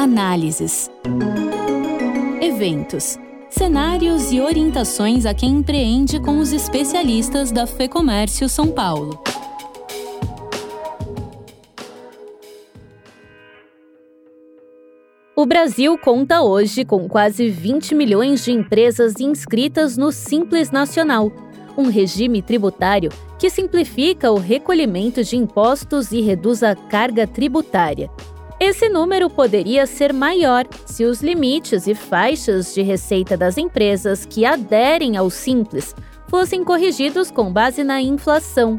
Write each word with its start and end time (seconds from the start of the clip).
Análises. 0.00 0.90
Eventos. 2.40 3.18
Cenários 3.50 4.32
e 4.32 4.40
orientações 4.40 5.26
a 5.26 5.34
quem 5.34 5.56
empreende 5.56 6.18
com 6.18 6.38
os 6.38 6.54
especialistas 6.54 7.52
da 7.52 7.66
FEComércio 7.66 8.48
São 8.48 8.68
Paulo. 8.68 9.22
O 15.36 15.44
Brasil 15.44 15.98
conta 15.98 16.40
hoje 16.40 16.82
com 16.82 17.06
quase 17.06 17.50
20 17.50 17.94
milhões 17.94 18.42
de 18.42 18.52
empresas 18.52 19.20
inscritas 19.20 19.98
no 19.98 20.10
Simples 20.10 20.70
Nacional, 20.70 21.30
um 21.76 21.90
regime 21.90 22.40
tributário 22.40 23.12
que 23.38 23.50
simplifica 23.50 24.32
o 24.32 24.38
recolhimento 24.38 25.22
de 25.22 25.36
impostos 25.36 26.10
e 26.10 26.22
reduz 26.22 26.62
a 26.62 26.74
carga 26.74 27.26
tributária. 27.26 28.10
Esse 28.60 28.90
número 28.90 29.30
poderia 29.30 29.86
ser 29.86 30.12
maior 30.12 30.66
se 30.84 31.06
os 31.06 31.22
limites 31.22 31.86
e 31.86 31.94
faixas 31.94 32.74
de 32.74 32.82
receita 32.82 33.34
das 33.34 33.56
empresas 33.56 34.26
que 34.26 34.44
aderem 34.44 35.16
ao 35.16 35.30
Simples 35.30 35.96
fossem 36.28 36.62
corrigidos 36.62 37.30
com 37.30 37.50
base 37.50 37.82
na 37.82 38.02
inflação. 38.02 38.78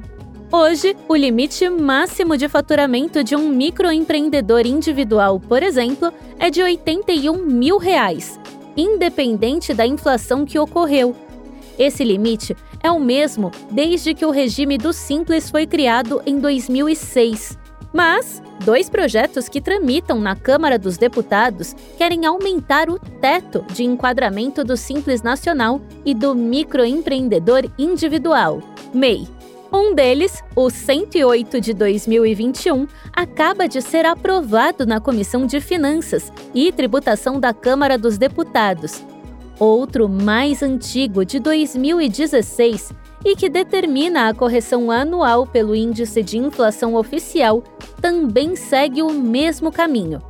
Hoje, 0.51 0.95
o 1.07 1.15
limite 1.15 1.67
máximo 1.67 2.37
de 2.37 2.47
faturamento 2.47 3.23
de 3.23 3.35
um 3.35 3.49
microempreendedor 3.49 4.67
individual, 4.67 5.39
por 5.39 5.63
exemplo, 5.63 6.13
é 6.37 6.51
de 6.51 6.61
81 6.61 7.43
mil 7.43 7.79
reais, 7.79 8.39
independente 8.77 9.73
da 9.73 9.87
inflação 9.87 10.45
que 10.45 10.59
ocorreu. 10.59 11.15
Esse 11.79 12.03
limite 12.03 12.55
é 12.83 12.91
o 12.91 12.99
mesmo 12.99 13.49
desde 13.71 14.13
que 14.13 14.25
o 14.27 14.29
regime 14.29 14.77
do 14.77 14.93
Simples 14.93 15.49
foi 15.49 15.65
criado 15.65 16.21
em 16.23 16.37
2006. 16.37 17.57
Mas 17.93 18.41
dois 18.63 18.89
projetos 18.89 19.49
que 19.49 19.59
tramitam 19.59 20.19
na 20.19 20.35
Câmara 20.35 20.79
dos 20.79 20.97
Deputados 20.97 21.75
querem 21.97 22.25
aumentar 22.25 22.89
o 22.89 22.97
teto 22.97 23.65
de 23.73 23.83
enquadramento 23.83 24.63
do 24.63 24.77
Simples 24.77 25.21
Nacional 25.21 25.81
e 26.05 26.13
do 26.13 26.33
microempreendedor 26.33 27.69
individual, 27.77 28.61
MEI. 28.93 29.27
Um 29.73 29.95
deles, 29.95 30.43
o 30.53 30.69
108 30.69 31.61
de 31.61 31.73
2021, 31.73 32.87
acaba 33.13 33.69
de 33.69 33.81
ser 33.81 34.05
aprovado 34.05 34.85
na 34.85 34.99
Comissão 34.99 35.45
de 35.45 35.61
Finanças 35.61 36.31
e 36.53 36.73
Tributação 36.73 37.39
da 37.39 37.53
Câmara 37.53 37.97
dos 37.97 38.17
Deputados. 38.17 39.01
Outro 39.57 40.09
mais 40.09 40.61
antigo, 40.61 41.23
de 41.23 41.39
2016, 41.39 42.91
e 43.23 43.35
que 43.35 43.47
determina 43.47 44.27
a 44.27 44.33
correção 44.33 44.91
anual 44.91 45.45
pelo 45.45 45.75
índice 45.75 46.21
de 46.21 46.37
inflação 46.37 46.95
oficial, 46.95 47.63
também 48.01 48.55
segue 48.55 49.01
o 49.01 49.11
mesmo 49.11 49.71
caminho. 49.71 50.21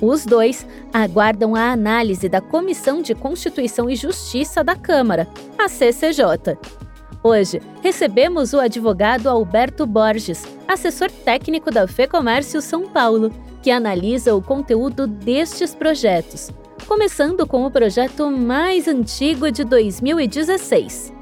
Os 0.00 0.24
dois 0.24 0.66
aguardam 0.92 1.56
a 1.56 1.72
análise 1.72 2.28
da 2.28 2.40
Comissão 2.40 3.02
de 3.02 3.14
Constituição 3.14 3.90
e 3.90 3.96
Justiça 3.96 4.62
da 4.62 4.76
Câmara, 4.76 5.26
a 5.58 5.68
CCJ. 5.68 6.56
Hoje, 7.22 7.60
recebemos 7.82 8.52
o 8.52 8.60
advogado 8.60 9.28
Alberto 9.28 9.84
Borges, 9.84 10.44
assessor 10.68 11.10
técnico 11.10 11.70
da 11.70 11.88
FEComércio 11.88 12.62
São 12.62 12.88
Paulo, 12.88 13.32
que 13.60 13.72
analisa 13.72 14.36
o 14.36 14.42
conteúdo 14.42 15.06
destes 15.06 15.74
projetos, 15.74 16.52
começando 16.86 17.44
com 17.44 17.66
o 17.66 17.70
projeto 17.70 18.30
mais 18.30 18.86
antigo 18.86 19.50
de 19.50 19.64
2016. 19.64 21.17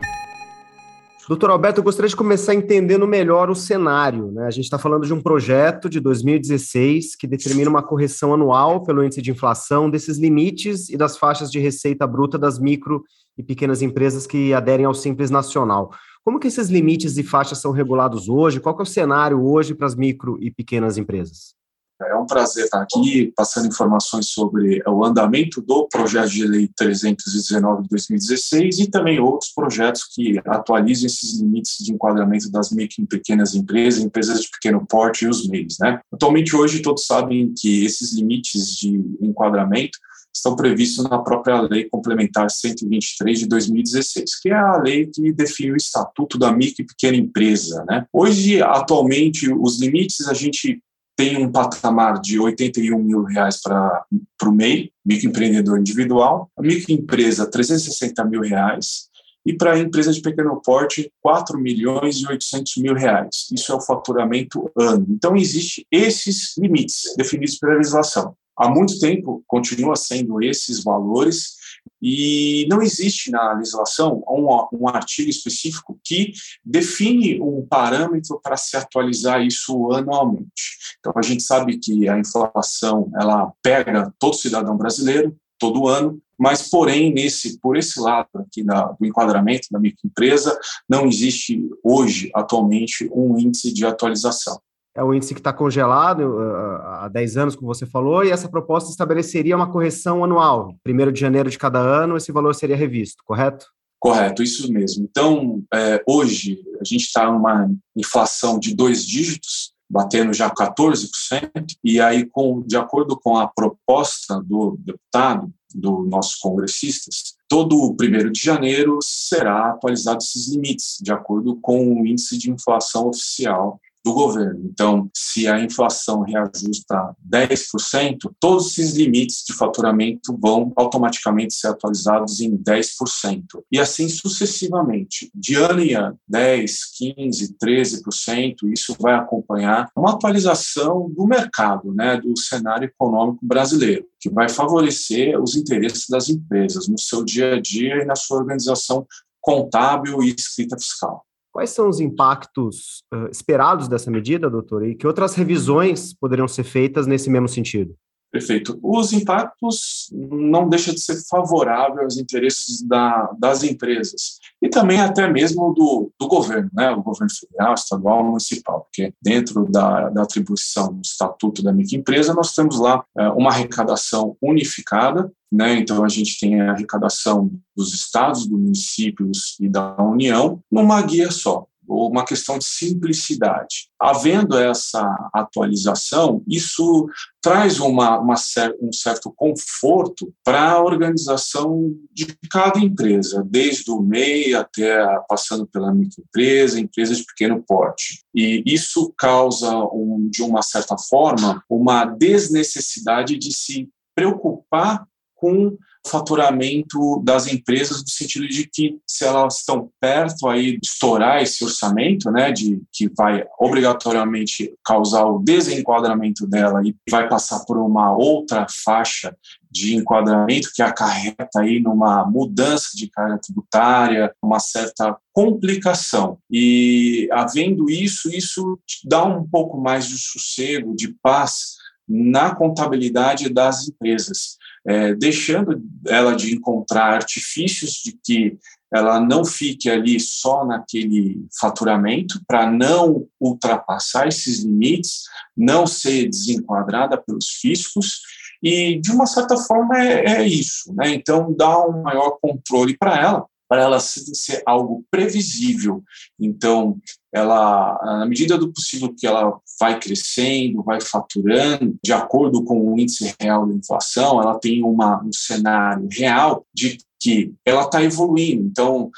Doutor 1.28 1.50
Alberto, 1.50 1.80
eu 1.80 1.84
gostaria 1.84 2.08
de 2.08 2.14
começar 2.14 2.54
entendendo 2.54 3.04
melhor 3.04 3.50
o 3.50 3.54
cenário. 3.54 4.30
Né? 4.30 4.46
A 4.46 4.50
gente 4.50 4.66
está 4.66 4.78
falando 4.78 5.04
de 5.04 5.12
um 5.12 5.20
projeto 5.20 5.88
de 5.88 5.98
2016 5.98 7.16
que 7.16 7.26
determina 7.26 7.68
uma 7.68 7.82
correção 7.82 8.32
anual 8.32 8.84
pelo 8.84 9.02
índice 9.02 9.20
de 9.20 9.32
inflação 9.32 9.90
desses 9.90 10.18
limites 10.18 10.88
e 10.88 10.96
das 10.96 11.18
faixas 11.18 11.50
de 11.50 11.58
receita 11.58 12.06
bruta 12.06 12.38
das 12.38 12.60
micro 12.60 13.02
e 13.36 13.42
pequenas 13.42 13.82
empresas 13.82 14.24
que 14.24 14.54
aderem 14.54 14.86
ao 14.86 14.94
Simples 14.94 15.28
Nacional. 15.28 15.90
Como 16.24 16.38
que 16.38 16.46
esses 16.46 16.68
limites 16.68 17.18
e 17.18 17.24
faixas 17.24 17.58
são 17.58 17.72
regulados 17.72 18.28
hoje? 18.28 18.60
Qual 18.60 18.78
é 18.78 18.82
o 18.82 18.86
cenário 18.86 19.44
hoje 19.44 19.74
para 19.74 19.88
as 19.88 19.96
micro 19.96 20.38
e 20.40 20.52
pequenas 20.52 20.96
empresas? 20.96 21.56
É 22.02 22.14
um 22.14 22.26
prazer 22.26 22.64
estar 22.64 22.82
aqui 22.82 23.32
passando 23.34 23.68
informações 23.68 24.28
sobre 24.28 24.82
o 24.86 25.02
andamento 25.02 25.62
do 25.62 25.88
projeto 25.88 26.28
de 26.28 26.46
lei 26.46 26.68
319 26.76 27.84
de 27.84 27.88
2016 27.88 28.80
e 28.80 28.90
também 28.90 29.18
outros 29.18 29.50
projetos 29.52 30.04
que 30.04 30.38
atualizam 30.44 31.06
esses 31.06 31.40
limites 31.40 31.78
de 31.80 31.92
enquadramento 31.92 32.50
das 32.50 32.70
micro 32.70 33.02
e 33.02 33.06
pequenas 33.06 33.54
empresas, 33.54 34.02
empresas 34.02 34.42
de 34.42 34.50
pequeno 34.50 34.84
porte 34.86 35.24
e 35.24 35.28
os 35.28 35.48
meios. 35.48 35.76
Né? 35.80 35.98
Atualmente, 36.12 36.54
hoje, 36.54 36.82
todos 36.82 37.06
sabem 37.06 37.54
que 37.56 37.84
esses 37.86 38.12
limites 38.12 38.76
de 38.76 39.02
enquadramento 39.20 39.98
estão 40.36 40.54
previstos 40.54 41.08
na 41.08 41.18
própria 41.18 41.62
Lei 41.62 41.88
Complementar 41.88 42.50
123 42.50 43.38
de 43.38 43.46
2016, 43.46 44.40
que 44.40 44.50
é 44.50 44.54
a 44.54 44.76
lei 44.76 45.06
que 45.06 45.32
define 45.32 45.72
o 45.72 45.76
estatuto 45.76 46.38
da 46.38 46.52
micro 46.52 46.82
e 46.82 46.86
pequena 46.86 47.16
empresa. 47.16 47.84
Né? 47.88 48.04
Hoje, 48.12 48.62
atualmente, 48.62 49.50
os 49.50 49.80
limites 49.80 50.28
a 50.28 50.34
gente 50.34 50.82
tem 51.16 51.38
um 51.38 51.50
patamar 51.50 52.20
de 52.20 52.38
81 52.38 53.02
mil 53.02 53.24
reais 53.24 53.60
para 53.62 54.04
o 54.44 54.52
MEI, 54.52 54.92
microempreendedor 55.04 55.78
individual, 55.78 56.50
a 56.56 56.62
microempresa 56.62 57.50
360 57.50 58.22
mil 58.26 58.42
reais 58.42 59.08
e 59.44 59.54
para 59.54 59.72
a 59.72 59.78
empresa 59.78 60.12
de 60.12 60.20
pequeno 60.20 60.60
porte 60.62 61.10
4 61.22 61.58
milhões 61.58 62.16
e 62.16 62.26
800 62.26 62.76
mil 62.78 62.94
reais. 62.94 63.46
Isso 63.52 63.72
é 63.72 63.74
o 63.74 63.80
faturamento 63.80 64.70
ano. 64.76 65.06
Então 65.08 65.36
existem 65.36 65.86
esses 65.90 66.56
limites 66.58 67.14
definidos 67.16 67.56
pela 67.56 67.74
legislação. 67.74 68.36
Há 68.58 68.68
muito 68.68 68.98
tempo 68.98 69.42
continua 69.46 69.96
sendo 69.96 70.42
esses 70.42 70.82
valores 70.82 71.55
e 72.00 72.66
não 72.70 72.82
existe 72.82 73.30
na 73.30 73.52
legislação 73.54 74.22
um, 74.28 74.46
um 74.72 74.88
artigo 74.88 75.30
específico 75.30 75.98
que 76.04 76.32
define 76.64 77.40
um 77.40 77.66
parâmetro 77.66 78.40
para 78.42 78.56
se 78.56 78.76
atualizar 78.76 79.42
isso 79.42 79.92
anualmente. 79.92 80.76
Então, 80.98 81.12
a 81.16 81.22
gente 81.22 81.42
sabe 81.42 81.78
que 81.78 82.08
a 82.08 82.18
inflação 82.18 83.10
ela 83.18 83.52
pega 83.62 84.12
todo 84.18 84.36
cidadão 84.36 84.76
brasileiro 84.76 85.36
todo 85.58 85.88
ano, 85.88 86.20
mas 86.38 86.68
porém 86.68 87.12
nesse 87.12 87.58
por 87.60 87.76
esse 87.76 87.98
lado 87.98 88.28
aqui 88.34 88.62
do 88.62 89.06
enquadramento 89.06 89.68
da 89.70 89.78
microempresa 89.78 90.58
não 90.86 91.06
existe 91.06 91.66
hoje 91.82 92.30
atualmente 92.34 93.08
um 93.10 93.38
índice 93.38 93.72
de 93.72 93.86
atualização 93.86 94.60
é 94.96 95.04
o 95.04 95.12
índice 95.12 95.34
que 95.34 95.40
está 95.40 95.52
congelado 95.52 96.20
uh, 96.20 96.82
há 97.02 97.08
10 97.12 97.36
anos, 97.36 97.54
como 97.54 97.72
você 97.72 97.84
falou, 97.84 98.24
e 98.24 98.30
essa 98.30 98.48
proposta 98.48 98.90
estabeleceria 98.90 99.54
uma 99.54 99.70
correção 99.70 100.24
anual. 100.24 100.74
Primeiro 100.82 101.12
de 101.12 101.20
janeiro 101.20 101.50
de 101.50 101.58
cada 101.58 101.78
ano, 101.78 102.16
esse 102.16 102.32
valor 102.32 102.54
seria 102.54 102.74
revisto, 102.74 103.22
correto? 103.24 103.66
Correto, 104.00 104.42
isso 104.42 104.72
mesmo. 104.72 105.06
Então, 105.08 105.62
é, 105.72 106.02
hoje, 106.08 106.62
a 106.80 106.84
gente 106.84 107.02
está 107.02 107.30
numa 107.30 107.70
inflação 107.94 108.58
de 108.58 108.74
dois 108.74 109.06
dígitos, 109.06 109.72
batendo 109.88 110.32
já 110.32 110.50
14%, 110.50 111.50
e 111.84 112.00
aí, 112.00 112.24
com, 112.24 112.62
de 112.62 112.76
acordo 112.76 113.18
com 113.18 113.36
a 113.36 113.46
proposta 113.46 114.42
do 114.42 114.78
deputado, 114.80 115.52
dos 115.74 116.08
nossos 116.08 116.36
congressistas, 116.36 117.34
todo 117.46 117.76
o 117.76 117.94
primeiro 117.94 118.32
de 118.32 118.40
janeiro 118.40 118.98
será 119.02 119.70
atualizado 119.70 120.18
esses 120.18 120.48
limites, 120.48 120.96
de 121.02 121.12
acordo 121.12 121.56
com 121.60 122.00
o 122.00 122.06
índice 122.06 122.38
de 122.38 122.50
inflação 122.50 123.08
oficial 123.08 123.78
do 124.06 124.14
governo. 124.14 124.60
Então, 124.72 125.10
se 125.12 125.48
a 125.48 125.60
inflação 125.60 126.20
reajusta 126.20 127.12
10%, 127.28 128.32
todos 128.38 128.66
esses 128.78 128.94
limites 128.94 129.42
de 129.44 129.52
faturamento 129.52 130.38
vão 130.40 130.72
automaticamente 130.76 131.54
ser 131.54 131.66
atualizados 131.66 132.40
em 132.40 132.56
10%. 132.56 133.42
E 133.72 133.80
assim 133.80 134.08
sucessivamente, 134.08 135.28
de 135.34 135.56
ano 135.56 135.80
em 135.80 135.94
ano, 135.94 136.16
10, 136.28 136.78
15, 136.96 137.56
13%, 137.60 138.54
isso 138.72 138.94
vai 139.00 139.14
acompanhar 139.14 139.90
uma 139.96 140.12
atualização 140.12 141.10
do 141.10 141.26
mercado, 141.26 141.92
né, 141.92 142.16
do 142.16 142.38
cenário 142.38 142.86
econômico 142.86 143.44
brasileiro, 143.44 144.06
que 144.20 144.30
vai 144.30 144.48
favorecer 144.48 145.36
os 145.42 145.56
interesses 145.56 146.06
das 146.08 146.28
empresas 146.28 146.86
no 146.86 146.96
seu 146.96 147.24
dia 147.24 147.56
a 147.56 147.60
dia 147.60 148.02
e 148.02 148.04
na 148.04 148.14
sua 148.14 148.38
organização 148.38 149.04
contábil 149.40 150.22
e 150.22 150.32
escrita 150.32 150.78
fiscal. 150.78 151.26
Quais 151.56 151.70
são 151.70 151.88
os 151.88 152.00
impactos 152.00 153.02
uh, 153.10 153.30
esperados 153.32 153.88
dessa 153.88 154.10
medida, 154.10 154.50
doutor? 154.50 154.86
E 154.86 154.94
que 154.94 155.06
outras 155.06 155.34
revisões 155.34 156.12
poderiam 156.12 156.46
ser 156.46 156.64
feitas 156.64 157.06
nesse 157.06 157.30
mesmo 157.30 157.48
sentido? 157.48 157.96
Perfeito. 158.30 158.78
Os 158.82 159.14
impactos 159.14 160.10
não 160.12 160.68
deixam 160.68 160.92
de 160.92 161.00
ser 161.00 161.16
favoráveis 161.26 162.02
aos 162.02 162.18
interesses 162.18 162.82
da, 162.82 163.32
das 163.38 163.62
empresas 163.62 164.38
e 164.60 164.68
também 164.68 165.00
até 165.00 165.26
mesmo 165.32 165.72
do, 165.72 166.12
do 166.20 166.28
governo, 166.28 166.68
né? 166.74 166.90
o 166.90 167.02
governo 167.02 167.32
federal, 167.32 167.72
estadual, 167.72 168.22
municipal, 168.22 168.82
porque 168.82 169.14
dentro 169.22 169.64
da, 169.64 170.10
da 170.10 170.24
atribuição 170.24 170.92
do 170.92 171.00
Estatuto 171.02 171.62
da 171.62 171.72
Microempresa 171.72 172.34
nós 172.34 172.52
temos 172.52 172.78
lá 172.78 173.02
é, 173.16 173.30
uma 173.30 173.48
arrecadação 173.48 174.36
unificada, 174.42 175.32
né? 175.56 175.78
então 175.78 176.04
a 176.04 176.08
gente 176.08 176.38
tem 176.38 176.60
a 176.60 176.72
arrecadação 176.72 177.50
dos 177.74 177.94
estados, 177.94 178.46
dos 178.46 178.60
municípios 178.60 179.56
e 179.58 179.68
da 179.68 179.96
União 180.02 180.60
numa 180.70 181.00
guia 181.00 181.30
só. 181.30 181.66
uma 181.88 182.24
questão 182.24 182.58
de 182.58 182.64
simplicidade. 182.64 183.88
Havendo 183.98 184.58
essa 184.58 185.02
atualização, 185.32 186.42
isso 186.46 187.08
traz 187.40 187.78
uma, 187.78 188.18
uma 188.18 188.34
um 188.82 188.92
certo 188.92 189.32
conforto 189.34 190.34
para 190.44 190.72
a 190.72 190.82
organização 190.82 191.94
de 192.12 192.36
cada 192.50 192.80
empresa, 192.80 193.46
desde 193.48 193.90
o 193.90 194.02
MEI 194.02 194.54
até 194.54 195.06
passando 195.28 195.66
pela 195.66 195.94
microempresa, 195.94 196.80
empresa 196.80 197.14
de 197.14 197.24
pequeno 197.24 197.62
porte. 197.66 198.24
E 198.34 198.62
isso 198.66 199.14
causa, 199.16 199.72
um, 199.92 200.28
de 200.28 200.42
uma 200.42 200.60
certa 200.60 200.96
forma, 200.98 201.62
uma 201.70 202.04
desnecessidade 202.04 203.38
de 203.38 203.56
se 203.56 203.88
preocupar 204.14 205.06
com 205.36 205.76
faturamento 206.06 207.20
das 207.24 207.46
empresas 207.46 208.00
no 208.00 208.08
sentido 208.08 208.46
de 208.48 208.68
que 208.68 208.98
se 209.06 209.24
elas 209.24 209.58
estão 209.58 209.90
perto 210.00 210.48
aí 210.48 210.78
de 210.78 210.86
estourar 210.86 211.42
esse 211.42 211.64
orçamento, 211.64 212.30
né, 212.30 212.52
de 212.52 212.80
que 212.92 213.08
vai 213.08 213.44
obrigatoriamente 213.58 214.72
causar 214.84 215.24
o 215.24 215.40
desenquadramento 215.40 216.46
dela 216.46 216.80
e 216.84 216.94
vai 217.10 217.28
passar 217.28 217.64
por 217.64 217.76
uma 217.76 218.16
outra 218.16 218.66
faixa 218.84 219.36
de 219.70 219.94
enquadramento 219.94 220.70
que 220.74 220.80
acarreta 220.80 221.60
aí 221.60 221.80
numa 221.80 222.24
mudança 222.24 222.90
de 222.94 223.10
carga 223.10 223.38
tributária, 223.38 224.32
uma 224.42 224.58
certa 224.58 225.16
complicação. 225.34 226.38
E 226.50 227.28
havendo 227.30 227.90
isso, 227.90 228.30
isso 228.30 228.78
dá 229.04 229.24
um 229.24 229.46
pouco 229.46 229.78
mais 229.78 230.06
de 230.06 230.16
sossego, 230.16 230.96
de 230.96 231.14
paz 231.22 231.76
na 232.08 232.54
contabilidade 232.54 233.48
das 233.48 233.88
empresas 233.88 234.56
é, 234.86 235.14
deixando 235.14 235.82
ela 236.06 236.34
de 236.36 236.54
encontrar 236.54 237.14
artifícios 237.14 238.02
de 238.04 238.16
que 238.24 238.56
ela 238.94 239.18
não 239.20 239.44
fique 239.44 239.90
ali 239.90 240.20
só 240.20 240.64
naquele 240.64 241.44
faturamento 241.58 242.40
para 242.46 242.70
não 242.70 243.26
ultrapassar 243.40 244.28
esses 244.28 244.62
limites, 244.62 245.24
não 245.56 245.86
ser 245.86 246.28
desenquadrada 246.28 247.20
pelos 247.20 247.48
fiscos 247.60 248.20
e 248.62 249.00
de 249.00 249.10
uma 249.10 249.26
certa 249.26 249.56
forma 249.56 249.98
é, 249.98 250.38
é 250.38 250.46
isso, 250.46 250.94
né? 250.94 251.12
Então 251.12 251.52
dá 251.52 251.84
um 251.84 252.02
maior 252.02 252.38
controle 252.40 252.96
para 252.96 253.20
ela 253.20 253.46
para 253.68 253.82
ela 253.82 254.00
ser 254.00 254.62
algo 254.64 255.04
previsível. 255.10 256.02
Então, 256.38 256.98
ela, 257.32 257.98
na 258.02 258.26
medida 258.26 258.56
do 258.56 258.72
possível 258.72 259.14
que 259.16 259.26
ela 259.26 259.58
vai 259.78 259.98
crescendo, 259.98 260.82
vai 260.82 261.00
faturando, 261.00 261.96
de 262.02 262.12
acordo 262.12 262.64
com 262.64 262.92
o 262.92 262.98
índice 262.98 263.34
real 263.40 263.66
da 263.66 263.74
inflação, 263.74 264.40
ela 264.40 264.58
tem 264.58 264.82
uma, 264.82 265.22
um 265.22 265.32
cenário 265.32 266.08
real 266.10 266.64
de 266.72 266.98
que 267.20 267.52
ela 267.64 267.82
está 267.82 268.02
evoluindo. 268.02 268.64
Então, 268.64 269.10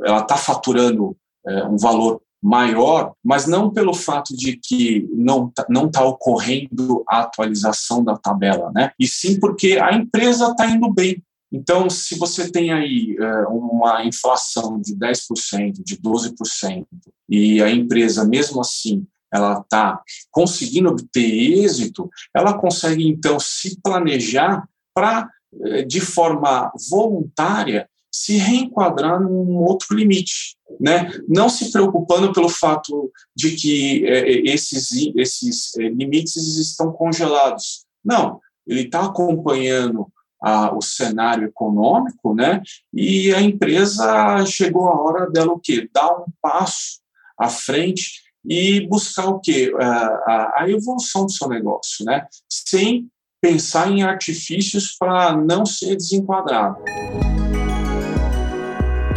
ela 0.00 0.20
está 0.20 0.36
faturando 0.36 1.16
é, 1.46 1.64
um 1.64 1.76
valor 1.76 2.20
maior, 2.42 3.12
mas 3.24 3.46
não 3.46 3.70
pelo 3.70 3.92
fato 3.92 4.36
de 4.36 4.56
que 4.56 5.08
não 5.12 5.50
tá, 5.50 5.66
não 5.68 5.86
está 5.86 6.04
ocorrendo 6.04 7.02
a 7.08 7.20
atualização 7.20 8.04
da 8.04 8.16
tabela, 8.16 8.70
né? 8.72 8.92
E 8.98 9.08
sim 9.08 9.40
porque 9.40 9.78
a 9.78 9.92
empresa 9.92 10.48
está 10.50 10.70
indo 10.70 10.92
bem. 10.92 11.22
Então, 11.50 11.88
se 11.88 12.18
você 12.18 12.50
tem 12.50 12.72
aí 12.72 13.16
é, 13.18 13.46
uma 13.48 14.04
inflação 14.04 14.80
de 14.80 14.94
10%, 14.94 15.82
de 15.82 15.96
12%, 15.96 16.86
e 17.28 17.62
a 17.62 17.70
empresa, 17.70 18.24
mesmo 18.24 18.60
assim, 18.60 19.06
ela 19.32 19.60
está 19.60 20.00
conseguindo 20.30 20.90
obter 20.90 21.64
êxito, 21.64 22.08
ela 22.34 22.58
consegue, 22.58 23.06
então, 23.06 23.38
se 23.40 23.80
planejar 23.80 24.68
para, 24.94 25.28
é, 25.64 25.82
de 25.82 26.00
forma 26.00 26.70
voluntária, 26.90 27.88
se 28.10 28.36
reenquadrar 28.36 29.20
num 29.20 29.56
outro 29.56 29.94
limite, 29.94 30.56
né? 30.80 31.10
Não 31.28 31.48
se 31.48 31.70
preocupando 31.70 32.32
pelo 32.32 32.48
fato 32.48 33.10
de 33.36 33.54
que 33.54 34.06
é, 34.06 34.30
esses, 34.50 34.90
esses 35.14 35.76
limites 35.76 36.36
estão 36.58 36.92
congelados. 36.92 37.84
Não, 38.04 38.40
ele 38.66 38.82
está 38.82 39.04
acompanhando 39.04 40.10
a, 40.42 40.74
o 40.74 40.80
cenário 40.80 41.48
econômico, 41.48 42.34
né? 42.34 42.62
E 42.92 43.32
a 43.34 43.40
empresa 43.40 44.44
chegou 44.46 44.88
a 44.88 45.00
hora 45.00 45.30
dela 45.30 45.52
o 45.52 45.60
quê? 45.60 45.88
Dar 45.92 46.10
um 46.12 46.26
passo 46.40 47.00
à 47.38 47.48
frente 47.48 48.22
e 48.44 48.86
buscar 48.88 49.26
o 49.26 49.40
quê? 49.40 49.72
A, 49.78 49.86
a, 49.86 50.62
a 50.62 50.70
evolução 50.70 51.26
do 51.26 51.32
seu 51.32 51.48
negócio, 51.48 52.04
né? 52.04 52.26
Sem 52.48 53.08
pensar 53.40 53.90
em 53.90 54.02
artifícios 54.02 54.96
para 54.98 55.36
não 55.36 55.64
ser 55.64 55.96
desenquadrado. 55.96 56.82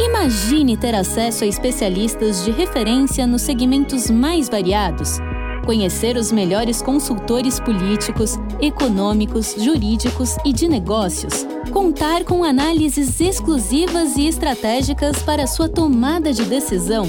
Imagine 0.00 0.76
ter 0.76 0.94
acesso 0.94 1.44
a 1.44 1.46
especialistas 1.46 2.44
de 2.44 2.50
referência 2.50 3.26
nos 3.26 3.42
segmentos 3.42 4.10
mais 4.10 4.48
variados 4.48 5.18
conhecer 5.62 6.16
os 6.16 6.30
melhores 6.30 6.82
consultores 6.82 7.58
políticos, 7.58 8.38
econômicos, 8.60 9.56
jurídicos 9.58 10.36
e 10.44 10.52
de 10.52 10.68
negócios, 10.68 11.46
contar 11.72 12.24
com 12.24 12.44
análises 12.44 13.18
exclusivas 13.20 14.16
e 14.16 14.26
estratégicas 14.26 15.22
para 15.22 15.46
sua 15.46 15.68
tomada 15.68 16.32
de 16.32 16.44
decisão. 16.44 17.06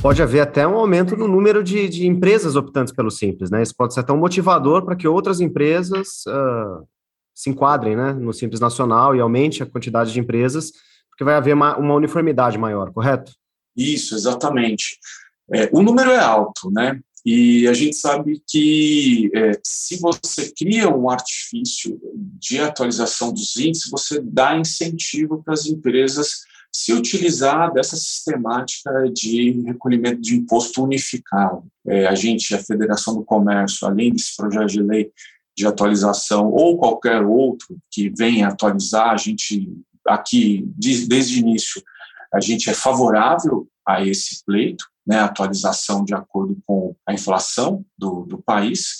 Pode 0.00 0.22
haver 0.22 0.40
até 0.40 0.66
um 0.66 0.76
aumento 0.76 1.14
no 1.14 1.28
número 1.28 1.62
de, 1.62 1.86
de 1.86 2.06
empresas 2.06 2.56
optantes 2.56 2.90
pelo 2.90 3.10
Simples, 3.10 3.50
né? 3.50 3.62
Isso 3.62 3.74
pode 3.76 3.92
ser 3.92 4.00
até 4.00 4.14
um 4.14 4.18
motivador 4.18 4.82
para 4.82 4.96
que 4.96 5.06
outras 5.06 5.40
empresas 5.40 6.24
uh, 6.26 6.86
se 7.40 7.48
enquadrem 7.48 7.96
né, 7.96 8.12
no 8.12 8.34
Simples 8.34 8.60
Nacional 8.60 9.16
e 9.16 9.20
aumente 9.20 9.62
a 9.62 9.66
quantidade 9.66 10.12
de 10.12 10.20
empresas, 10.20 10.72
porque 11.08 11.24
vai 11.24 11.34
haver 11.34 11.54
uma, 11.54 11.74
uma 11.78 11.94
uniformidade 11.94 12.58
maior, 12.58 12.92
correto? 12.92 13.32
Isso, 13.74 14.14
exatamente. 14.14 14.98
É, 15.50 15.70
o 15.72 15.82
número 15.82 16.10
é 16.10 16.18
alto, 16.18 16.70
né? 16.70 17.00
E 17.24 17.66
a 17.66 17.72
gente 17.72 17.96
sabe 17.96 18.42
que 18.46 19.30
é, 19.34 19.52
se 19.64 19.98
você 20.00 20.52
cria 20.52 20.94
um 20.94 21.08
artifício 21.08 21.98
de 22.14 22.58
atualização 22.58 23.32
dos 23.32 23.56
índices, 23.56 23.90
você 23.90 24.20
dá 24.22 24.56
incentivo 24.58 25.42
para 25.42 25.54
as 25.54 25.64
empresas 25.64 26.40
se 26.70 26.92
utilizar 26.92 27.72
dessa 27.72 27.96
sistemática 27.96 28.90
de 29.12 29.62
recolhimento 29.62 30.20
de 30.20 30.36
imposto 30.36 30.84
unificado. 30.84 31.64
É, 31.86 32.06
a 32.06 32.14
gente, 32.14 32.54
a 32.54 32.62
Federação 32.62 33.16
do 33.16 33.24
Comércio, 33.24 33.86
além 33.86 34.12
desse 34.12 34.36
projeto 34.36 34.68
de 34.68 34.82
lei, 34.82 35.10
de 35.60 35.66
atualização 35.66 36.50
ou 36.50 36.78
qualquer 36.78 37.22
outro 37.22 37.76
que 37.90 38.08
venha 38.08 38.48
atualizar, 38.48 39.10
a 39.10 39.16
gente 39.16 39.70
aqui 40.06 40.64
desde 40.74 41.36
o 41.36 41.38
início 41.38 41.82
a 42.32 42.40
gente 42.40 42.70
é 42.70 42.74
favorável 42.74 43.68
a 43.86 44.02
esse 44.02 44.42
pleito, 44.44 44.86
né, 45.06 45.18
atualização 45.18 46.02
de 46.04 46.14
acordo 46.14 46.56
com 46.64 46.94
a 47.06 47.12
inflação 47.12 47.84
do, 47.98 48.24
do 48.24 48.38
país. 48.38 48.96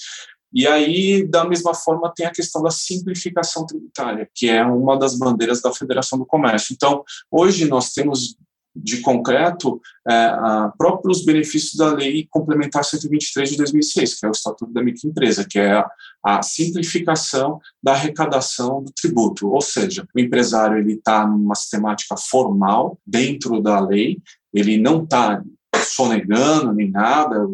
E 0.52 0.66
aí, 0.66 1.26
da 1.26 1.44
mesma 1.44 1.72
forma, 1.72 2.12
tem 2.14 2.26
a 2.26 2.32
questão 2.32 2.60
da 2.60 2.70
simplificação 2.70 3.64
tributária, 3.64 4.28
que 4.34 4.50
é 4.50 4.62
uma 4.64 4.98
das 4.98 5.16
bandeiras 5.16 5.62
da 5.62 5.72
Federação 5.72 6.18
do 6.18 6.26
Comércio. 6.26 6.74
Então, 6.74 7.04
hoje 7.30 7.68
nós 7.68 7.92
temos 7.92 8.36
de 8.74 9.00
concreto 9.00 9.80
é, 10.08 10.32
próprios 10.78 11.24
benefícios 11.24 11.74
da 11.74 11.92
Lei 11.92 12.26
Complementar 12.30 12.84
123 12.84 13.50
de 13.50 13.56
2006, 13.56 14.18
que 14.18 14.26
é 14.26 14.28
o 14.28 14.32
Estatuto 14.32 14.72
da 14.72 14.82
Microempresa, 14.82 15.46
que 15.48 15.58
é 15.58 15.72
a, 15.72 15.90
a 16.24 16.42
simplificação 16.42 17.60
da 17.82 17.92
arrecadação 17.92 18.82
do 18.82 18.92
tributo, 18.92 19.50
ou 19.50 19.60
seja, 19.60 20.06
o 20.14 20.20
empresário 20.20 20.78
ele 20.78 20.94
está 20.94 21.26
numa 21.26 21.54
sistemática 21.54 22.16
formal 22.16 22.98
dentro 23.06 23.60
da 23.60 23.80
lei, 23.80 24.18
ele 24.52 24.78
não 24.78 25.02
está 25.04 25.42
sonegando 25.76 26.72
nem 26.72 26.90
nada, 26.90 27.46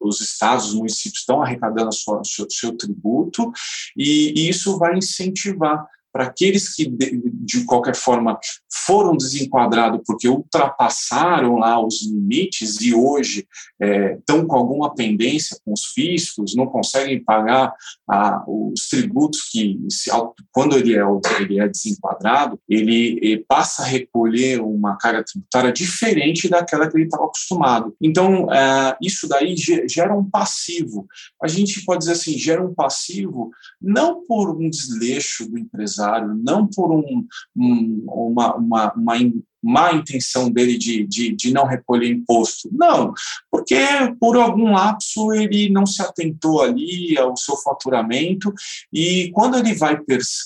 os 0.00 0.20
estados, 0.20 0.68
os 0.68 0.74
municípios 0.74 1.20
estão 1.20 1.42
arrecadando 1.42 1.88
o 1.88 2.24
seu, 2.24 2.46
seu, 2.50 2.76
tributo 2.76 3.50
e, 3.96 4.34
e 4.36 4.48
isso 4.48 4.78
vai 4.78 4.96
incentivar 4.98 5.86
para 6.14 6.26
aqueles 6.26 6.72
que, 6.72 6.88
de, 6.88 7.20
de, 7.26 7.64
qualquer 7.64 7.96
forma, 7.96 8.38
foram 8.86 9.16
desenquadrados 9.16 10.00
porque 10.06 10.28
ultrapassaram 10.28 11.56
lá 11.56 11.84
os 11.84 12.06
limites 12.06 12.80
e 12.80 12.94
hoje 12.94 13.48
é, 13.82 14.14
estão 14.14 14.46
com 14.46 14.56
alguma 14.56 14.94
pendência 14.94 15.58
com 15.64 15.72
os 15.72 15.86
fiscos, 15.86 16.54
não 16.54 16.66
conseguem 16.66 17.22
pagar 17.22 17.74
os 18.46 18.88
tributos 18.88 19.48
que, 19.50 19.76
se, 19.90 20.08
quando 20.52 20.78
ele 20.78 20.96
é, 20.96 21.02
ele 21.40 21.58
é 21.58 21.68
desenquadrado, 21.68 22.60
ele, 22.68 23.18
ele, 23.20 23.44
passa 23.48 23.82
a 23.82 23.86
recolher 23.86 24.60
uma 24.60 24.96
carga 24.96 25.24
tributária 25.24 25.72
diferente 25.72 26.48
daquela 26.48 26.88
que 26.88 26.96
ele 26.96 27.06
estava 27.06 27.24
acostumado. 27.24 27.92
Então, 28.00 28.52
é, 28.52 28.96
isso 29.02 29.26
daí 29.26 29.56
gera 29.56 30.14
um 30.14 30.30
passivo. 30.30 31.08
A 31.42 31.48
gente 31.48 31.84
pode 31.84 32.00
dizer 32.00 32.12
assim, 32.12 32.38
gera 32.38 32.64
um 32.64 32.72
passivo 32.72 33.50
não 33.82 34.24
por 34.24 34.56
um 34.56 34.70
desleixo 34.70 35.50
do 35.50 35.58
empresário, 35.58 36.03
empresário, 36.04 36.40
não 36.42 36.66
por 36.66 36.92
um, 36.92 37.26
um, 37.56 38.04
uma, 38.06 38.54
uma, 38.54 38.92
uma 38.94 39.16
má 39.62 39.94
intenção 39.94 40.50
dele 40.50 40.76
de, 40.76 41.06
de, 41.06 41.34
de 41.34 41.52
não 41.52 41.64
recolher 41.64 42.10
imposto. 42.10 42.68
Não, 42.70 43.14
porque 43.50 43.78
por 44.20 44.36
algum 44.36 44.72
lapso 44.72 45.32
ele 45.32 45.70
não 45.70 45.86
se 45.86 46.02
atentou 46.02 46.60
ali 46.60 47.16
ao 47.16 47.34
seu 47.34 47.56
faturamento 47.56 48.52
e 48.92 49.30
quando 49.32 49.56
ele 49.56 49.74
vai 49.74 49.98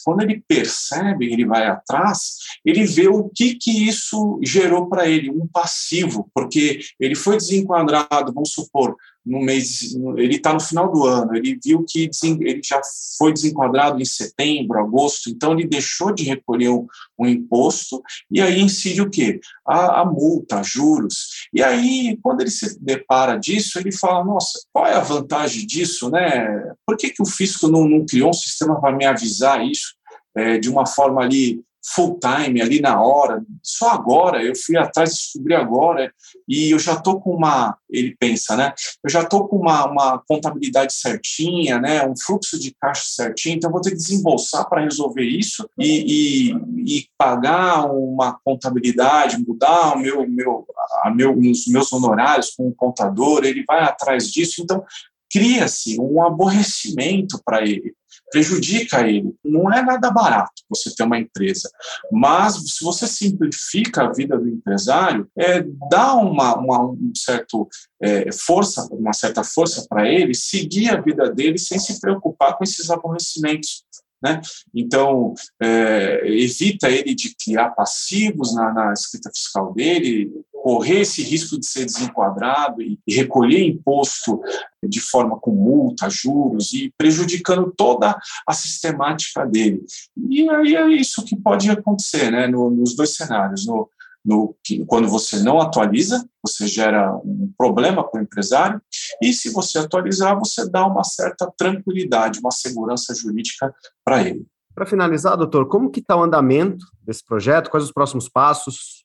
quando 0.05 0.21
ele 0.21 0.43
percebe, 0.47 1.33
ele 1.33 1.45
vai 1.45 1.67
atrás, 1.67 2.37
ele 2.65 2.85
vê 2.85 3.09
o 3.09 3.29
que 3.29 3.57
que 3.57 3.89
isso 3.89 4.39
gerou 4.45 4.89
para 4.89 5.09
ele, 5.09 5.31
um 5.31 5.49
passivo, 5.53 6.31
porque 6.33 6.79
ele 7.01 7.17
foi 7.17 7.37
desenquadrado, 7.37 8.33
vamos 8.33 8.53
supor, 8.53 8.95
no 9.29 9.41
mês, 9.41 9.95
ele 10.17 10.37
está 10.37 10.55
no 10.55 10.61
final 10.61 10.91
do 10.91 11.05
ano, 11.05 11.37
ele 11.37 11.59
viu 11.63 11.85
que 11.87 12.11
ele 12.25 12.61
já 12.65 12.81
foi 13.19 13.33
desenquadrado 13.33 14.01
em 14.01 14.05
setembro, 14.05 14.79
agosto, 14.79 15.29
então 15.29 15.53
ele 15.53 15.69
deixou 15.69 16.13
de 16.13 16.25
recolher 16.25 16.71
um, 16.71 16.87
um 17.19 17.27
imposto 17.27 18.03
e 18.31 18.41
aí 18.41 18.61
incide 18.61 19.03
o 19.03 19.11
quê? 19.11 19.39
A, 19.67 20.01
a, 20.01 20.05
multa, 20.05 20.63
juros. 20.63 21.47
E 21.53 21.63
aí, 21.63 22.19
quando 22.23 22.41
ele 22.41 22.51
se 22.51 22.83
depara 22.83 23.37
disso, 23.37 23.79
ele 23.79 23.93
fala, 23.93 24.25
nossa, 24.25 24.59
qual 24.73 24.87
é 24.87 24.95
a 24.95 25.01
vantagem 25.01 25.67
disso, 25.67 26.11
né? 26.11 26.73
Por 26.87 26.97
que, 26.97 27.11
que 27.11 27.23
o 27.23 27.27
fisco 27.27 27.69
não, 27.69 27.87
não 27.87 28.07
criou 28.07 28.31
um 28.31 28.35
sistema 28.35 28.81
para 28.81 28.97
me 28.97 29.05
avisar 29.05 29.65
isso 29.65 29.95
é, 30.35 30.59
de 30.59 30.71
uma 30.71 30.87
forma 30.87 31.23
ali 31.23 31.61
full 31.95 32.19
time 32.19 32.61
ali 32.61 32.81
na 32.81 33.01
hora, 33.01 33.43
só 33.63 33.91
agora, 33.91 34.43
eu 34.43 34.55
fui 34.55 34.77
atrás, 34.77 35.11
descobri 35.11 35.55
agora, 35.55 36.13
e 36.49 36.71
eu 36.71 36.79
já 36.79 36.95
estou 36.95 37.21
com 37.21 37.35
uma, 37.35 37.77
ele 37.89 38.15
pensa, 38.19 38.57
né? 38.57 38.75
Eu 39.05 39.11
já 39.11 39.23
estou 39.23 39.49
com 39.49 39.57
uma, 39.57 39.87
uma 39.87 40.23
contabilidade 40.27 40.93
certinha, 40.93 41.79
né? 41.79 42.07
Um 42.07 42.15
fluxo 42.17 42.59
de 42.59 42.75
caixa 42.81 43.05
certinho, 43.07 43.57
então 43.57 43.71
vou 43.71 43.81
ter 43.81 43.91
que 43.91 43.97
desembolsar 43.97 44.69
para 44.69 44.83
resolver 44.83 45.25
isso 45.25 45.69
e, 45.79 46.53
e, 46.53 46.99
e, 46.99 47.07
pagar 47.17 47.87
uma 47.91 48.39
contabilidade, 48.45 49.43
mudar 49.47 49.95
o 49.95 49.99
meu, 49.99 50.29
meu, 50.29 50.67
a 51.03 51.11
meu, 51.11 51.37
os 51.39 51.67
meus 51.67 51.93
honorários 51.93 52.51
com 52.57 52.69
o 52.69 52.75
contador, 52.75 53.45
ele 53.45 53.65
vai 53.67 53.83
atrás 53.83 54.31
disso, 54.31 54.63
então 54.63 54.85
cria-se 55.31 56.01
um 56.01 56.23
aborrecimento 56.23 57.41
para 57.45 57.63
ele 57.63 57.95
prejudica 58.31 59.09
ele. 59.09 59.35
Não 59.45 59.73
é 59.73 59.83
nada 59.83 60.11
barato 60.11 60.58
você 60.69 60.95
ter 60.95 61.05
uma 61.05 61.19
empresa, 61.19 61.71
mas 62.11 62.55
se 62.55 62.85
você 62.85 63.07
simplifica 63.07 64.03
a 64.03 64.13
vida 64.13 64.39
do 64.39 64.49
empresário, 64.49 65.29
é, 65.39 65.65
dá 65.91 66.15
uma, 66.15 66.57
uma 66.57 66.85
um 66.85 67.13
certo 67.17 67.69
é, 68.03 68.31
força, 68.33 68.87
uma 68.93 69.13
certa 69.13 69.43
força 69.43 69.87
para 69.89 70.09
ele 70.09 70.35
seguir 70.35 70.91
a 70.91 71.01
vida 71.01 71.31
dele 71.33 71.59
sem 71.59 71.79
se 71.79 72.01
preocupar 72.01 72.57
com 72.57 72.65
esses 72.65 72.91
aborrecimentos. 72.91 73.85
Né? 74.21 74.41
Então, 74.75 75.33
é, 75.63 76.23
evita 76.25 76.91
ele 76.91 77.15
de 77.15 77.37
criar 77.37 77.71
passivos 77.71 78.53
na, 78.53 78.73
na, 78.73 78.93
escrita 78.93 79.31
fiscal 79.33 79.73
dele, 79.73 80.33
correr 80.69 81.01
esse 81.01 81.23
risco 81.23 81.59
de 81.59 81.65
ser 81.65 81.87
desenquadrado 81.87 82.83
e, 82.83 83.01
recolher 83.09 83.65
imposto 83.65 84.39
de 84.85 85.01
forma 85.01 85.41
com 85.41 85.51
multa, 85.51 86.11
juros 86.11 86.75
e 86.75 86.93
prejudicando 86.99 87.73
toda 87.75 88.15
a 88.47 88.53
sistemática 88.53 89.47
dele. 89.47 89.83
E 90.29 90.47
aí 90.51 90.77
é 90.77 90.87
isso 90.89 91.25
que 91.25 91.35
pode 91.35 91.71
acontecer 91.71 92.31
né, 92.31 92.47
no, 92.47 92.69
nos 92.69 92.95
dois 92.95 93.17
cenários. 93.17 93.65
No, 93.65 93.89
no, 94.23 94.55
quando 94.87 95.09
você 95.09 95.39
não 95.39 95.59
atualiza, 95.59 96.29
você 96.47 96.67
gera 96.67 97.17
um 97.25 97.51
problema 97.57 98.07
para 98.07 98.21
o 98.21 98.23
empresário, 98.23 98.79
e 99.23 99.33
se 99.33 99.51
você 99.51 99.79
atualizar, 99.79 100.39
você 100.39 100.69
dá 100.69 100.87
uma 100.87 101.03
certa 101.03 101.51
tranquilidade, 101.57 102.41
uma 102.41 102.51
segurança 102.51 103.15
jurídica 103.15 103.75
para 104.05 104.23
ele. 104.23 104.45
Para 104.75 104.85
finalizar, 104.85 105.35
doutor, 105.35 105.67
como 105.67 105.91
que 105.91 106.01
está 106.01 106.15
o 106.15 106.23
andamento 106.23 106.85
desse 107.03 107.25
projeto? 107.25 107.71
Quais 107.71 107.85
os 107.85 107.91
próximos 107.91 108.29
passos? 108.29 108.98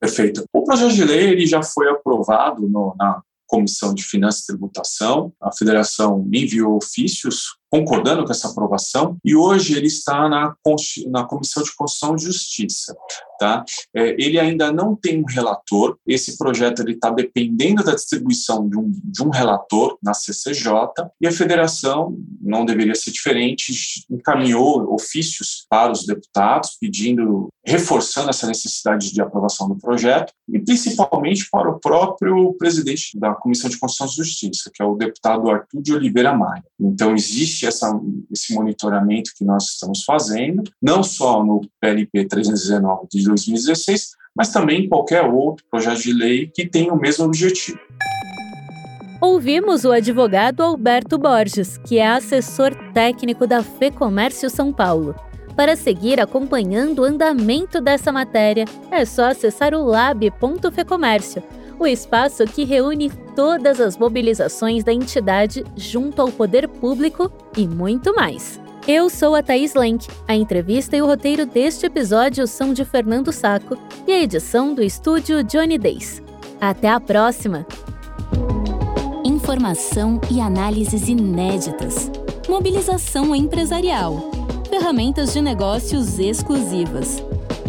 Perfeito. 0.00 0.44
O 0.52 0.64
projeto 0.64 0.94
de 0.94 1.04
lei 1.04 1.28
ele 1.28 1.46
já 1.46 1.62
foi 1.62 1.88
aprovado 1.90 2.66
no, 2.66 2.94
na 2.98 3.22
Comissão 3.46 3.92
de 3.94 4.02
Finanças 4.02 4.44
e 4.44 4.46
Tributação. 4.46 5.32
A 5.40 5.52
federação 5.52 6.26
enviou 6.32 6.76
ofícios 6.76 7.59
concordando 7.70 8.24
com 8.24 8.32
essa 8.32 8.48
aprovação 8.48 9.16
e 9.24 9.34
hoje 9.34 9.76
ele 9.76 9.86
está 9.86 10.28
na, 10.28 10.54
na 11.08 11.24
Comissão 11.24 11.62
de 11.62 11.74
Constituição 11.74 12.16
e 12.16 12.22
Justiça. 12.22 12.96
Tá? 13.38 13.64
É, 13.96 14.10
ele 14.22 14.38
ainda 14.38 14.70
não 14.70 14.94
tem 14.94 15.18
um 15.18 15.24
relator, 15.24 15.96
esse 16.06 16.36
projeto 16.36 16.86
está 16.86 17.08
dependendo 17.08 17.82
da 17.82 17.94
distribuição 17.94 18.68
de 18.68 18.76
um, 18.76 18.90
de 19.02 19.22
um 19.22 19.30
relator 19.30 19.96
na 20.02 20.12
CCJ 20.12 20.72
e 21.18 21.26
a 21.26 21.32
federação, 21.32 22.18
não 22.38 22.66
deveria 22.66 22.94
ser 22.94 23.12
diferente, 23.12 23.72
encaminhou 24.10 24.92
ofícios 24.92 25.64
para 25.70 25.90
os 25.90 26.04
deputados 26.04 26.76
pedindo, 26.78 27.48
reforçando 27.64 28.28
essa 28.28 28.46
necessidade 28.46 29.10
de 29.10 29.22
aprovação 29.22 29.68
do 29.68 29.76
projeto 29.76 30.32
e 30.46 30.58
principalmente 30.58 31.48
para 31.50 31.70
o 31.70 31.78
próprio 31.80 32.52
presidente 32.58 33.18
da 33.18 33.34
Comissão 33.34 33.70
de 33.70 33.78
Constituição 33.78 34.06
e 34.06 34.26
Justiça, 34.26 34.70
que 34.74 34.82
é 34.82 34.84
o 34.84 34.96
deputado 34.96 35.48
Arthur 35.50 35.82
de 35.82 35.94
Oliveira 35.94 36.36
Maia. 36.36 36.64
Então, 36.78 37.14
existe 37.60 37.66
essa, 37.66 38.00
esse 38.30 38.54
monitoramento 38.54 39.32
que 39.36 39.44
nós 39.44 39.64
estamos 39.72 40.04
fazendo, 40.04 40.62
não 40.80 41.02
só 41.02 41.44
no 41.44 41.60
PLP 41.80 42.26
319 42.26 43.06
de 43.10 43.24
2016, 43.24 44.10
mas 44.34 44.52
também 44.52 44.84
em 44.84 44.88
qualquer 44.88 45.22
outro 45.22 45.64
projeto 45.70 46.00
de 46.00 46.12
lei 46.12 46.46
que 46.46 46.66
tenha 46.66 46.92
o 46.92 46.98
mesmo 46.98 47.24
objetivo. 47.26 47.78
Ouvimos 49.20 49.84
o 49.84 49.92
advogado 49.92 50.62
Alberto 50.62 51.18
Borges, 51.18 51.76
que 51.86 51.98
é 51.98 52.08
assessor 52.08 52.74
técnico 52.94 53.46
da 53.46 53.62
FEComércio 53.62 54.48
São 54.48 54.72
Paulo. 54.72 55.14
Para 55.54 55.76
seguir 55.76 56.18
acompanhando 56.20 57.00
o 57.00 57.04
andamento 57.04 57.82
dessa 57.82 58.10
matéria, 58.10 58.64
é 58.90 59.04
só 59.04 59.24
acessar 59.24 59.74
o 59.74 59.84
lab.fecomércio, 59.84 61.42
o 61.84 61.86
espaço 61.86 62.44
que 62.44 62.64
reúne 62.64 63.10
todas 63.34 63.80
as 63.80 63.96
mobilizações 63.96 64.84
da 64.84 64.92
entidade 64.92 65.64
junto 65.76 66.20
ao 66.20 66.28
poder 66.28 66.68
público 66.68 67.30
e 67.56 67.66
muito 67.66 68.14
mais. 68.14 68.60
Eu 68.86 69.08
sou 69.08 69.34
a 69.34 69.42
Thaís 69.42 69.74
Lenk. 69.74 70.06
A 70.26 70.34
entrevista 70.34 70.96
e 70.96 71.02
o 71.02 71.06
roteiro 71.06 71.46
deste 71.46 71.86
episódio 71.86 72.46
são 72.46 72.72
de 72.72 72.84
Fernando 72.84 73.32
Saco 73.32 73.76
e 74.06 74.12
a 74.12 74.20
edição 74.20 74.74
do 74.74 74.82
estúdio 74.82 75.42
Johnny 75.44 75.78
Days. 75.78 76.22
Até 76.60 76.88
a 76.88 77.00
próxima! 77.00 77.66
Informação 79.24 80.20
e 80.30 80.40
análises 80.40 81.08
inéditas. 81.08 82.10
Mobilização 82.48 83.34
empresarial. 83.34 84.30
Ferramentas 84.68 85.32
de 85.32 85.40
negócios 85.40 86.18
exclusivas. 86.18 87.22